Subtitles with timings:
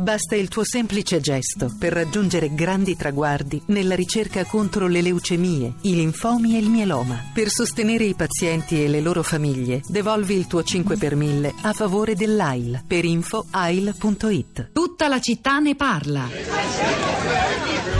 [0.00, 5.94] Basta il tuo semplice gesto per raggiungere grandi traguardi nella ricerca contro le leucemie, i
[5.94, 7.30] linfomi e il mieloma.
[7.34, 11.74] Per sostenere i pazienti e le loro famiglie, devolvi il tuo 5 per 1000 a
[11.74, 12.82] favore dell'AIL.
[12.86, 14.70] Per info AIL.it.
[14.72, 16.30] Tutta la città ne parla.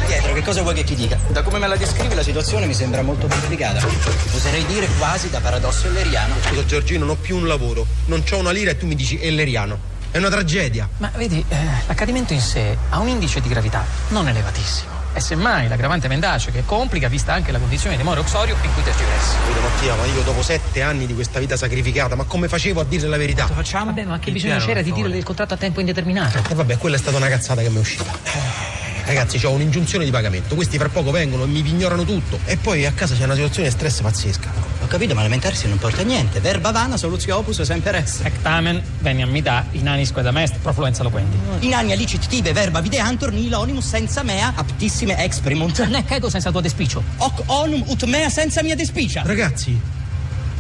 [0.07, 1.19] Pietro, che cosa vuoi che ti dica?
[1.31, 3.87] Da come me la descrivi la situazione mi sembra molto complicata.
[4.35, 6.37] Oserei dire quasi da paradosso elleriano.
[6.41, 9.21] Scusa Giorgino, non ho più un lavoro, non ho una lira e tu mi dici
[9.21, 9.99] elleriano.
[10.13, 10.89] È una tragedia.
[10.99, 11.57] Ma vedi, eh,
[11.87, 14.99] l'accadimento in sé ha un indice di gravità non elevatissimo.
[15.13, 18.83] E semmai l'aggravante mendace che complica vista anche la condizione di Moro Oxorio in cui
[18.83, 19.37] tergiversi.
[19.47, 22.85] Vedo Mattia, ma io dopo sette anni di questa vita sacrificata, ma come facevo a
[22.85, 23.47] dire la verità?
[23.47, 23.87] Lo facciamo?
[23.87, 26.43] Vabbè, ma che bisogno c'era di dire del contratto a tempo indeterminato?
[26.49, 28.79] E vabbè, quella è stata una cazzata che mi è uscita.
[29.11, 30.55] Ragazzi, ho un'ingiunzione di pagamento.
[30.55, 32.39] Questi fra poco vengono e mi ignorano tutto.
[32.45, 34.49] E poi a casa c'è una situazione di stress pazzesca.
[34.85, 36.39] Ho capito, ma lamentarsi non porta a niente.
[36.39, 38.23] Verba vana, soluzio opus, sempre esse.
[38.23, 41.37] Ectamen, veniam mi da, inanis quedam est, profluenza loquenti.
[41.67, 45.85] In anni licit tibe verba videantur nihilonimus senza mea aptissime exprimunt.
[45.89, 47.03] Ne chego senza tuo despicio.
[47.17, 49.23] Hoc onum ut mea senza mia despicia.
[49.25, 49.77] Ragazzi,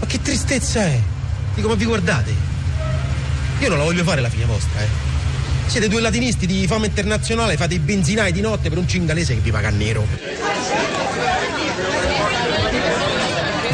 [0.00, 0.98] ma che tristezza è?
[1.54, 2.34] Dico, ma vi guardate?
[3.60, 5.19] Io non la voglio fare la figlia vostra, eh.
[5.70, 9.40] Siete due latinisti di fama internazionale, fate i benzinai di notte per un cingalese che
[9.40, 10.04] vi paga nero.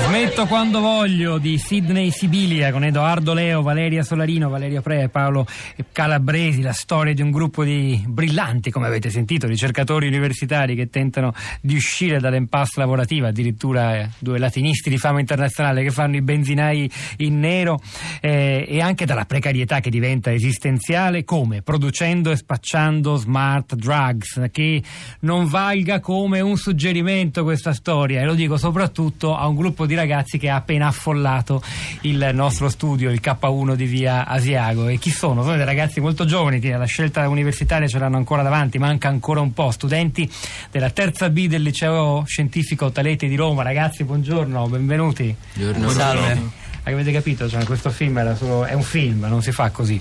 [0.06, 5.46] Smetto quando voglio di Sidney Sibilia con Edoardo Leo, Valeria Solarino, Valeria Pre Paolo
[5.90, 11.34] Calabresi, la storia di un gruppo di brillanti, come avete sentito, ricercatori universitari che tentano
[11.60, 16.90] di uscire dall'impasse lavorativa, addirittura eh, due latinisti di fama internazionale che fanno i benzinai
[17.18, 17.80] in nero
[18.20, 21.62] eh, e anche dalla precarietà che diventa esistenziale, come?
[21.62, 24.82] Producendo e spacciando smart drugs, che
[25.20, 29.94] non valga come un suggerimento questa storia e lo dico soprattutto a un gruppo di
[29.94, 31.62] ragazzi che ha appena affollato
[32.02, 34.88] il nostro studio, il K1 di via Asiago.
[34.88, 35.42] E chi sono?
[35.42, 39.40] Sono dei ragazzi molto giovani che la scelta universitaria ce l'hanno ancora davanti, manca ancora
[39.40, 39.70] un po'.
[39.70, 40.30] Studenti
[40.70, 43.62] della terza B del liceo scientifico Taleti di Roma.
[43.62, 45.34] Ragazzi, buongiorno, benvenuti.
[45.54, 45.88] Buongiorno.
[45.90, 46.64] Salve.
[46.92, 47.48] Avete capito?
[47.48, 50.00] Cioè, questo film solo, è un film, non si fa così.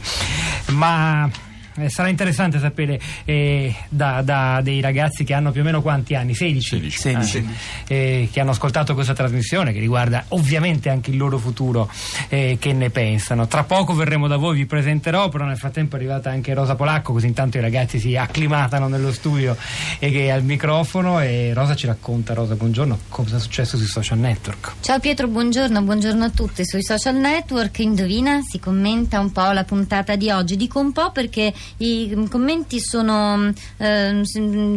[0.67, 1.29] Ma
[1.77, 6.15] eh, sarà interessante sapere eh, da, da, dei ragazzi che hanno più o meno quanti
[6.15, 6.33] anni?
[6.33, 6.79] 16?
[6.79, 6.97] 16.
[6.99, 7.37] 16.
[7.37, 11.89] Ah, eh, che hanno ascoltato questa trasmissione che riguarda ovviamente anche il loro futuro,
[12.29, 13.47] eh, che ne pensano.
[13.47, 17.13] Tra poco verremo da voi, vi presenterò, però nel frattempo è arrivata anche Rosa Polacco,
[17.13, 19.57] così intanto i ragazzi si acclimatano nello studio
[19.99, 24.17] e che al microfono e Rosa ci racconta, Rosa, buongiorno, cosa è successo sui social
[24.17, 24.75] network.
[24.79, 26.65] Ciao Pietro, buongiorno, buongiorno a tutti.
[26.65, 30.55] Sui social network, indovina, si commenta un po' la puntata di oggi.
[30.55, 34.21] Dico un po' perché i commenti sono eh,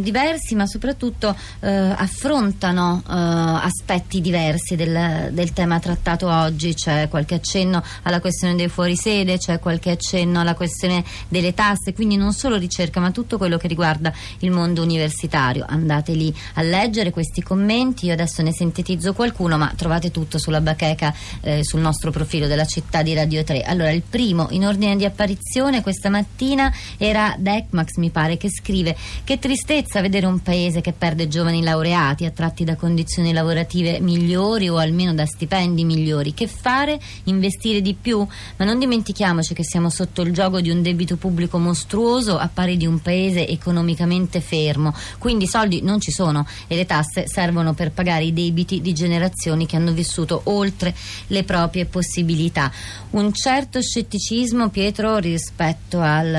[0.01, 6.75] diversi ma soprattutto eh, affrontano eh, aspetti diversi del, del, tema trattato oggi.
[6.75, 12.17] C'è qualche accenno alla questione dei fuorisede c'è qualche accenno alla questione delle tasse quindi
[12.17, 15.65] non solo ricerca ma tutto quello che riguarda il mondo universitario.
[15.69, 18.07] Andate lì a leggere questi commenti.
[18.07, 22.65] Io adesso ne sintetizzo qualcuno ma trovate tutto sulla bacheca eh, sul nostro profilo della
[22.65, 27.97] città di Radio 3 allora il primo in ordine di apparizione questa mattina era Decmax
[27.97, 32.77] mi pare che scrive che tristezza vedere un paese che perde giovani laureati attratti da
[32.77, 36.99] condizioni lavorative migliori o almeno da stipendi migliori che fare?
[37.25, 38.27] investire di più?
[38.57, 42.77] ma non dimentichiamoci che siamo sotto il gioco di un debito pubblico mostruoso a pari
[42.77, 47.75] di un paese economicamente fermo quindi i soldi non ci sono e le tasse servono
[47.75, 50.95] per pagare i debiti di generazioni che hanno vissuto oltre
[51.29, 52.71] le proprie possibilità
[53.11, 56.33] un certo scetticismo Pietro rispetto al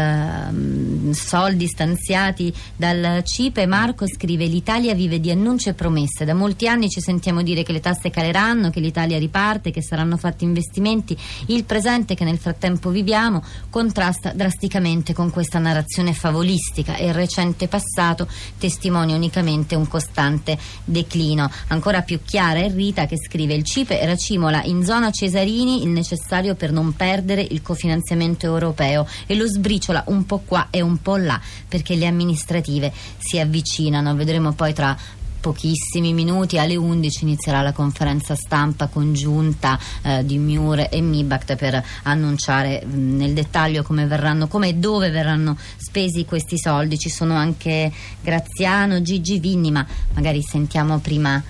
[1.12, 3.66] soldi stanziati dal CIPE.
[3.66, 6.26] Marco scrive l'Italia vive di annunci e promesse.
[6.26, 10.18] Da molti anni ci sentiamo dire che le tasse caleranno, che l'Italia riparte, che saranno
[10.18, 11.18] fatti investimenti.
[11.48, 17.68] Il presente che nel frattempo viviamo contrasta drasticamente con questa narrazione favolistica e il recente
[17.68, 21.50] passato testimonia unicamente un costante declino.
[21.68, 26.56] Ancora più chiara è Rita che scrive il CIPE racimola in zona Cesarini il necessario
[26.56, 31.18] per non perdere il cofinanziamento europeo e lo sbriciola un po' qua e un po'
[31.18, 34.16] là perché le amministrative si avvicinano.
[34.16, 34.98] Vedremo poi tra
[35.40, 41.82] pochissimi minuti alle 11 inizierà la conferenza stampa congiunta eh, di Miure e Mibact per
[42.04, 47.36] annunciare mh, nel dettaglio come verranno come e dove verranno spesi questi soldi ci sono
[47.36, 47.92] anche
[48.22, 51.42] Graziano, Gigi Vinni ma magari sentiamo prima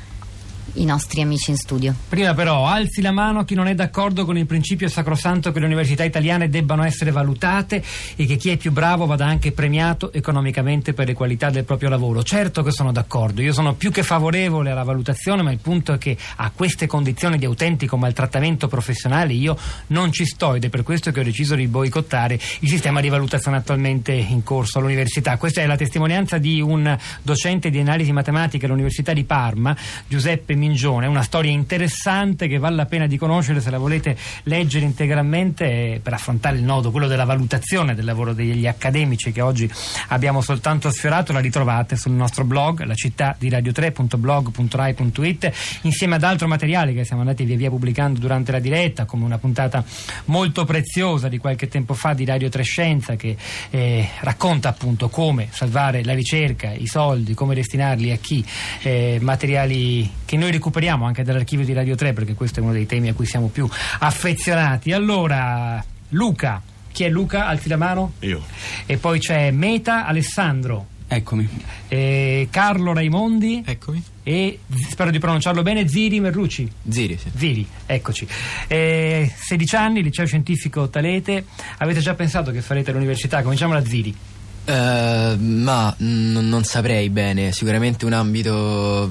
[0.73, 1.93] i nostri amici in studio.
[2.07, 5.65] Prima però alzi la mano chi non è d'accordo con il principio sacrosanto che le
[5.65, 7.83] università italiane debbano essere valutate
[8.15, 11.89] e che chi è più bravo vada anche premiato economicamente per le qualità del proprio
[11.89, 12.23] lavoro.
[12.23, 15.97] Certo che sono d'accordo, io sono più che favorevole alla valutazione, ma il punto è
[15.97, 19.57] che a queste condizioni di autentico maltrattamento professionale io
[19.87, 23.09] non ci sto ed è per questo che ho deciso di boicottare il sistema di
[23.09, 25.37] valutazione attualmente in corso all'università.
[25.37, 29.75] Questa è la testimonianza di un docente di analisi matematica all'Università di Parma,
[30.07, 34.85] Giuseppe Mingione, una storia interessante che vale la pena di conoscere se la volete leggere
[34.85, 39.67] integralmente per affrontare il nodo, quello della valutazione del lavoro degli accademici che oggi
[40.09, 45.51] abbiamo soltanto sfiorato, la ritrovate sul nostro blog, la città di radio3.blog.rai.it,
[45.81, 49.37] insieme ad altro materiale che siamo andati via via pubblicando durante la diretta, come una
[49.37, 49.83] puntata
[50.25, 53.37] molto preziosa di qualche tempo fa di Radio 3 Scienza che
[53.69, 58.43] eh, racconta appunto come salvare la ricerca, i soldi, come destinarli a chi,
[58.81, 62.85] eh, materiali che noi recuperiamo anche dall'archivio di Radio 3 perché questo è uno dei
[62.85, 63.67] temi a cui siamo più
[63.99, 64.91] affezionati.
[64.91, 66.61] Allora, Luca,
[66.91, 67.47] chi è Luca?
[67.47, 68.13] Alzi la mano.
[68.19, 68.43] Io.
[68.85, 70.87] E poi c'è Meta Alessandro.
[71.11, 71.47] Eccomi.
[71.87, 73.63] Eh, Carlo Raimondi.
[73.65, 74.03] Eccomi.
[74.21, 74.59] E
[74.89, 76.71] spero di pronunciarlo bene, Ziri Merrucci.
[76.87, 77.31] Ziri, sì.
[77.35, 78.27] Ziri, eccoci.
[78.67, 81.45] Eh, 16 anni, liceo scientifico Talete.
[81.77, 83.41] Avete già pensato che farete all'università?
[83.41, 84.15] Cominciamo da Ziri.
[84.65, 89.09] Uh, ma n- non saprei bene, sicuramente un ambito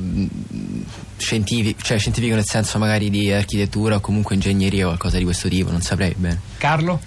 [1.16, 5.48] scientifico, cioè scientifico nel senso magari di architettura o comunque ingegneria o qualcosa di questo
[5.48, 6.40] tipo, non saprei bene.
[6.58, 7.00] Carlo?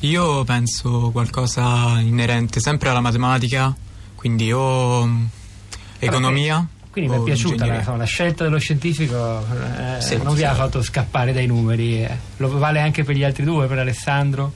[0.00, 3.74] Io penso qualcosa inerente sempre alla matematica,
[4.14, 5.28] quindi o
[5.98, 6.66] economia.
[6.90, 10.80] Quindi mi è piaciuta la, la, scelta dello scientifico, eh, sì, non vi ha fatto
[10.82, 12.16] scappare dai numeri, eh.
[12.38, 14.50] lo vale anche per gli altri due, per Alessandro?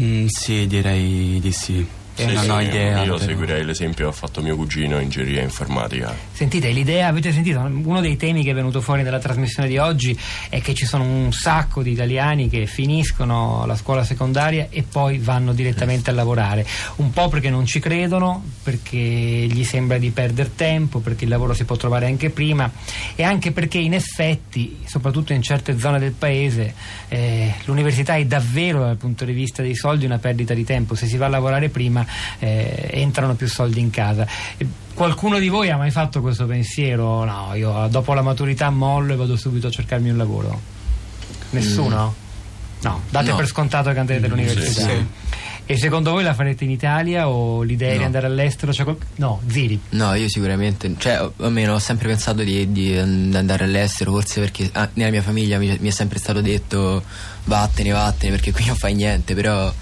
[0.00, 1.86] Mm, sì, direi di sì.
[2.14, 3.02] Sì, non sì, ho idea.
[3.02, 6.14] Io seguirei l'esempio che ha fatto mio cugino in ingegneria informatica.
[6.32, 10.16] Sentite, l'idea, avete sentito, uno dei temi che è venuto fuori nella trasmissione di oggi
[10.48, 15.18] è che ci sono un sacco di italiani che finiscono la scuola secondaria e poi
[15.18, 16.64] vanno direttamente a lavorare.
[16.96, 21.52] Un po' perché non ci credono, perché gli sembra di perdere tempo, perché il lavoro
[21.52, 22.70] si può trovare anche prima
[23.16, 26.74] e anche perché in effetti, soprattutto in certe zone del paese,
[27.08, 30.94] eh, l'università è davvero dal punto di vista dei soldi una perdita di tempo.
[30.94, 32.03] Se si va a lavorare prima
[32.38, 34.26] eh, entrano più soldi in casa.
[34.94, 37.24] Qualcuno di voi ha mai fatto questo pensiero?
[37.24, 40.60] No, io dopo la maturità mollo e vado subito a cercarmi un lavoro.
[41.50, 42.14] Nessuno?
[42.18, 42.22] Mm.
[42.86, 43.36] No, date No.
[43.36, 44.88] per scontato che andrete all'università.
[44.88, 45.06] sì.
[45.66, 48.04] E secondo voi la farete in Italia o l'idea è di No.
[48.04, 48.72] andare all'estero?
[48.84, 49.80] Qual- No, Ziri.
[49.90, 54.90] No, io sicuramente, cioè almeno ho sempre pensato di, di andare all'estero, forse perché ah,
[54.92, 57.02] nella mia famiglia mi, mi è sempre stato detto
[57.44, 59.72] vattene, vattene, perché qui non fai niente, però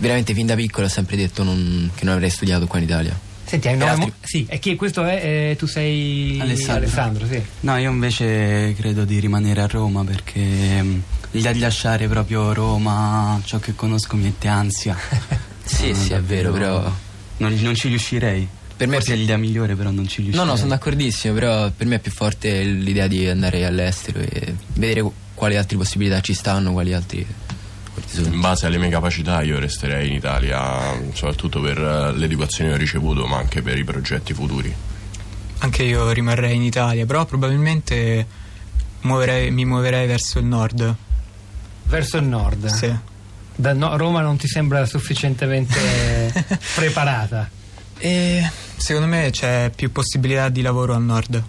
[0.00, 3.18] veramente fin da piccolo ho sempre detto non- che non avrei studiato qua in Italia.
[3.44, 5.50] Senti, hai un nome Sì, e chi questo è?
[5.50, 7.26] Eh, tu sei Alessandro.
[7.26, 7.42] sì.
[7.60, 10.98] No, io invece credo di rimanere a Roma perché mm,
[11.32, 14.96] l'idea di lasciare proprio Roma, ciò che conosco mi mette ansia.
[15.70, 16.92] Sì, Sono sì, è vero, però-
[17.36, 18.46] Non, non ci riuscirei.
[18.76, 20.46] Per me è Forse è l'idea migliore, però non ci No, riuscirei.
[20.48, 25.08] no, sono d'accordissimo, però per me è più forte l'idea di andare all'estero e vedere
[25.34, 27.24] quali altre possibilità ci stanno, quali altri...
[28.16, 32.78] In base alle mie capacità io resterei in Italia, soprattutto per eh, l'educazione che ho
[32.78, 34.74] ricevuto, ma anche per i progetti futuri.
[35.58, 38.26] Anche io rimarrei in Italia, però probabilmente
[39.02, 40.94] muoverei- mi muoverei verso il nord.
[41.84, 42.66] Verso il nord.
[42.66, 42.92] Sì.
[43.54, 46.32] Da no- Roma non ti sembra sufficientemente
[46.74, 47.48] preparata?
[47.98, 51.42] E secondo me c'è più possibilità di lavoro al nord.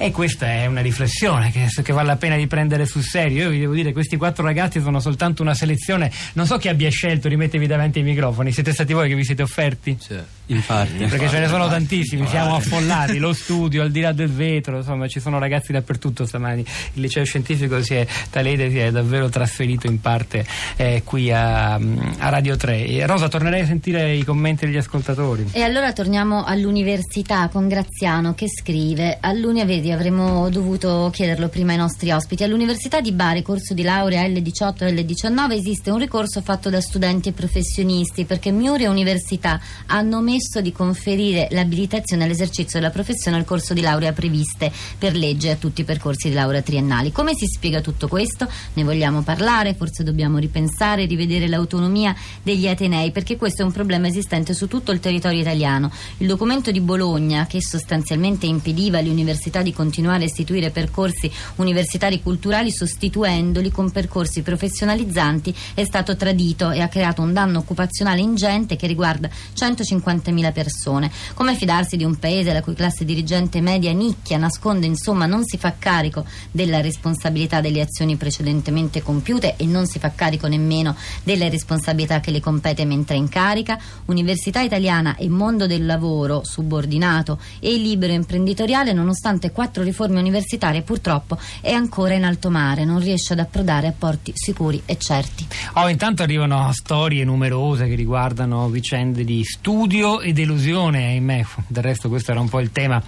[0.00, 3.44] E questa è una riflessione che, che vale la pena di prendere sul serio.
[3.44, 6.10] Io vi devo dire, questi quattro ragazzi sono soltanto una selezione.
[6.34, 8.52] Non so chi abbia scelto di mettervi davanti ai microfoni.
[8.52, 9.98] Siete stati voi che vi siete offerti?
[10.00, 11.04] Cioè, Infatti.
[11.04, 15.06] Perché ce ne sono tantissimi, siamo affollati, lo studio, al di là del vetro, insomma
[15.06, 16.64] ci sono ragazzi dappertutto stamani.
[16.94, 21.74] Il liceo scientifico si è, Talete si è davvero trasferito in parte eh, qui a,
[21.74, 22.86] a Radio 3.
[22.86, 25.48] E Rosa, tornerei a sentire i commenti degli ascoltatori.
[25.52, 31.78] E allora torniamo all'università con Graziano che scrive: All'Unia, vedi, avremmo dovuto chiederlo prima ai
[31.78, 32.42] nostri ospiti.
[32.44, 37.28] All'Università di Bari, corso di laurea L18 e L19, esiste un ricorso fatto da studenti
[37.30, 43.44] e professionisti perché Miuri e Università hanno omesso di conferire l'abilitazione all'esercizio della professione al
[43.44, 47.12] corso di laurea previste per legge a tutti i percorsi di laurea triennali.
[47.12, 48.48] Come si spiega tutto questo?
[48.74, 49.74] Ne vogliamo parlare?
[49.74, 54.92] Forse dobbiamo ripensare, rivedere l'autonomia degli Atenei perché questo è un problema esistente su tutto
[54.92, 55.90] il territorio italiano.
[56.18, 62.20] Il documento di Bologna, che sostanzialmente impediva alle università di continuare a istituire percorsi universitari
[62.20, 68.74] culturali sostituendoli con percorsi professionalizzanti, è stato tradito e ha creato un danno occupazionale ingente
[68.74, 71.10] che riguarda 150.000 7.000 persone.
[71.34, 75.56] Come fidarsi di un paese la cui classe dirigente media nicchia, nasconde, insomma non si
[75.56, 81.48] fa carico della responsabilità delle azioni precedentemente compiute e non si fa carico nemmeno delle
[81.48, 83.78] responsabilità che le compete mentre è in carica?
[84.06, 91.38] Università italiana e mondo del lavoro subordinato e libero imprenditoriale, nonostante quattro riforme universitarie, purtroppo
[91.60, 95.46] è ancora in alto mare, non riesce ad approdare a porti sicuri e certi.
[95.74, 101.44] Oh, intanto arrivano storie numerose che riguardano vicende di studio e delusione, ahimè.
[101.66, 103.02] Del resto questo era un po' il tema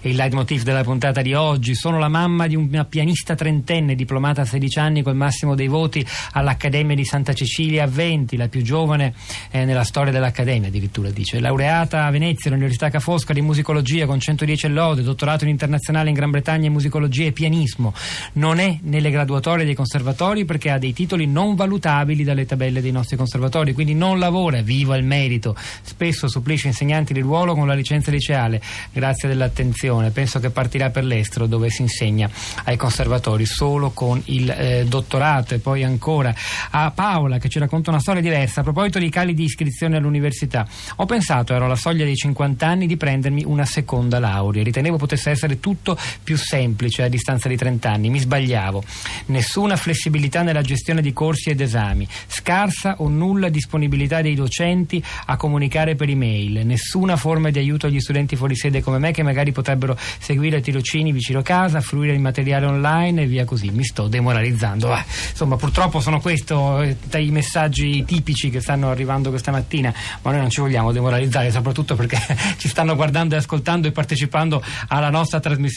[0.00, 1.74] e il leitmotiv della puntata di oggi.
[1.74, 6.04] Sono la mamma di una pianista trentenne, diplomata a 16 anni col massimo dei voti
[6.32, 9.14] all'Accademia di Santa Cecilia a 20, la più giovane
[9.50, 11.40] eh, nella storia dell'Accademia addirittura dice.
[11.40, 16.14] Laureata a Venezia all'Università Ca' Fosca di musicologia con 110 lode, dottorato in internazionale in
[16.14, 17.94] Gran Bretagna in musicologia e pianismo.
[18.34, 22.92] Non è nelle graduatorie dei conservatori perché ha dei titoli non valutabili dalle tabelle dei
[22.92, 25.54] nostri conservatori, quindi non lavora, viva il merito.
[25.82, 28.60] Spesso supplisce insegnanti di ruolo con la licenza liceale.
[28.92, 30.10] Grazie dell'attenzione.
[30.10, 32.28] Penso che partirà per l'estero dove si insegna
[32.64, 36.34] ai conservatori solo con il eh, dottorato e poi ancora
[36.70, 40.66] a Paola che ci racconta una storia diversa a proposito di cali di iscrizione all'università.
[40.96, 44.62] Ho pensato, ero alla soglia dei 50 anni, di prendermi una seconda laurea.
[44.62, 45.81] Ritenevo potesse essere tutto
[46.22, 48.10] più semplice a distanza di 30 anni.
[48.10, 48.82] Mi sbagliavo.
[49.26, 55.36] Nessuna flessibilità nella gestione di corsi ed esami, scarsa o nulla disponibilità dei docenti a
[55.36, 59.52] comunicare per email, nessuna forma di aiuto agli studenti fuori sede come me che magari
[59.52, 63.70] potrebbero seguire tirocini vicino casa, fruire il materiale online e via così.
[63.70, 64.92] Mi sto demoralizzando.
[64.92, 70.40] Ah, insomma, purtroppo sono questi i messaggi tipici che stanno arrivando questa mattina, ma noi
[70.40, 72.18] non ci vogliamo demoralizzare, soprattutto perché
[72.58, 75.70] ci stanno guardando e ascoltando e partecipando alla nostra trasmissione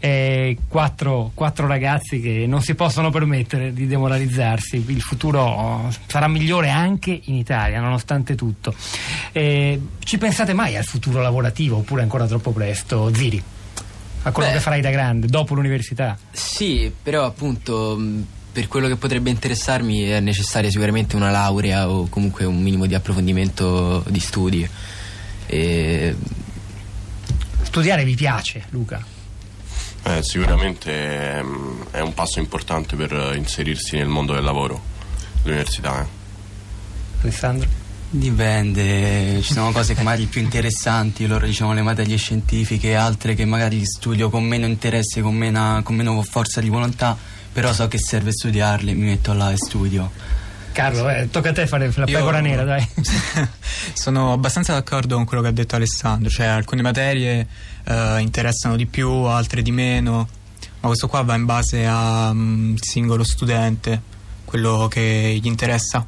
[0.00, 4.84] eh, quattro, quattro ragazzi che non si possono permettere di demoralizzarsi.
[4.88, 8.74] Il futuro oh, sarà migliore anche in Italia, nonostante tutto.
[9.32, 13.42] Eh, ci pensate mai al futuro lavorativo oppure ancora troppo presto, Ziri?
[14.22, 14.56] A quello Beh.
[14.56, 16.18] che farai da grande, dopo l'università?
[16.30, 22.08] Sì, però appunto mh, per quello che potrebbe interessarmi è necessaria sicuramente una laurea o
[22.08, 24.68] comunque un minimo di approfondimento di studi.
[25.46, 26.14] E
[27.70, 29.00] Studiare vi piace, Luca?
[30.02, 34.82] Eh, sicuramente ehm, è un passo importante per inserirsi nel mondo del lavoro,
[35.44, 36.02] l'università.
[36.02, 36.06] eh.
[37.22, 37.68] Alessandro?
[38.10, 43.44] Dipende, ci sono cose che magari più interessanti, loro diciamo le materie scientifiche, altre che
[43.44, 47.16] magari studio con meno interesse, con meno, con meno forza di volontà,
[47.52, 50.10] però so che serve studiarle, mi metto là e studio.
[50.72, 52.86] Carlo, eh, tocca a te fare la Io- pecora nera, dai.
[53.92, 57.46] Sono abbastanza d'accordo con quello che ha detto Alessandro, cioè alcune materie
[57.84, 60.28] eh, interessano di più, altre di meno,
[60.80, 64.00] ma questo qua va in base al singolo studente,
[64.44, 66.06] quello che gli interessa.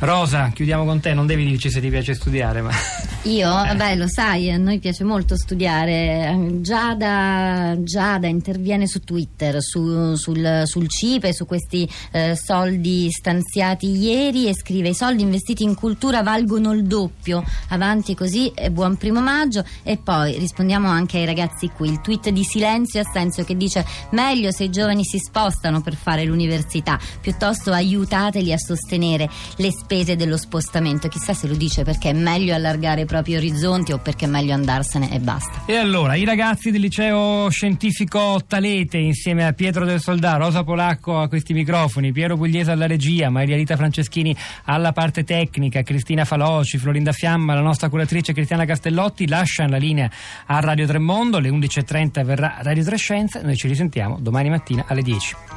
[0.00, 2.72] Rosa, chiudiamo con te, non devi dirci se ti piace studiare, ma
[3.24, 6.36] Io, beh, lo sai, a noi piace molto studiare.
[6.60, 14.46] Giada, Giada interviene su Twitter, su- sul, sul CIPE, su questi eh, soldi stanziati ieri
[14.48, 17.42] e scrive: I soldi investiti in cultura valgono il doppio.
[17.68, 19.64] Avanti così, e buon primo maggio.
[19.82, 23.86] E poi rispondiamo anche ai ragazzi qui: il tweet di silenzio a senso che dice:
[24.10, 29.83] Meglio se i giovani si spostano per fare l'università, piuttosto aiutateli a sostenere le spese
[29.86, 31.08] dello spostamento.
[31.08, 34.52] Chissà se lo dice perché è meglio allargare i propri orizzonti o perché è meglio
[34.54, 35.62] andarsene e basta.
[35.66, 41.20] E allora, i ragazzi del liceo scientifico Talete, insieme a Pietro del Soldà, Rosa Polacco
[41.20, 46.78] a questi microfoni, Piero Pugliese alla regia, Maria Rita Franceschini alla parte tecnica, Cristina Faloci,
[46.78, 50.10] Florinda Fiamma, la nostra curatrice Cristiana Castellotti, lasciano la linea
[50.46, 55.52] a Radio Tremondo, alle 11.30 verrà Radio Trescenza, noi ci risentiamo domani mattina alle 10.